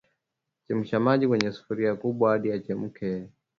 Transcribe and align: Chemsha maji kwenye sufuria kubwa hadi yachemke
Chemsha 0.67 0.97
maji 1.05 1.27
kwenye 1.27 1.51
sufuria 1.51 1.95
kubwa 1.95 2.31
hadi 2.31 2.49
yachemke 2.49 3.29